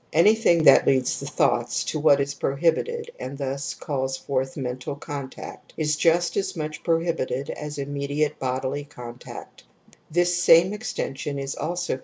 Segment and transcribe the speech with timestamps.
[0.13, 4.99] Anything that leads the thoughts to what is prohibited and thus calls forth mental ^"^
[4.99, 9.63] contact is just as much prohibited as immediate bodily contact;
[10.09, 11.99] this same extension is also